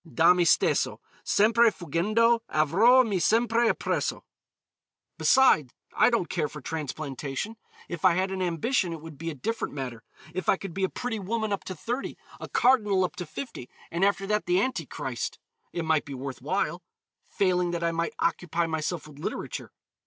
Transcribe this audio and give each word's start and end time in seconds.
Da 0.11 0.33
me 0.33 0.43
stesso 0.43 0.99
Sempre 1.23 1.69
fuggendo, 1.69 2.41
avrò 2.49 3.03
me 3.07 3.19
sempre 3.19 3.69
appresso. 3.69 4.23
Beside 5.19 5.73
I 5.95 6.09
don't 6.09 6.27
care 6.27 6.49
for 6.49 6.59
transplantation. 6.59 7.55
If 7.87 8.03
I 8.03 8.15
had 8.15 8.31
an 8.31 8.41
ambition 8.41 8.93
it 8.93 8.99
would 9.01 9.19
be 9.19 9.29
a 9.29 9.35
different 9.35 9.75
matter. 9.75 10.03
If 10.33 10.49
I 10.49 10.57
could 10.57 10.73
be 10.73 10.83
a 10.83 10.89
pretty 10.89 11.19
woman 11.19 11.53
up 11.53 11.63
to 11.65 11.75
thirty, 11.75 12.17
a 12.39 12.49
cardinal 12.49 13.03
up 13.03 13.15
to 13.17 13.27
fifty, 13.27 13.69
and 13.91 14.03
after 14.03 14.25
that 14.25 14.47
the 14.47 14.59
Anti 14.59 14.87
Christ, 14.87 15.37
it 15.71 15.85
might 15.85 16.05
be 16.05 16.15
worth 16.15 16.41
while. 16.41 16.81
Failing 17.27 17.69
that 17.69 17.83
I 17.83 17.91
might 17.91 18.15
occupy 18.17 18.65
myself 18.65 19.07
with 19.07 19.19
literature. 19.19 19.71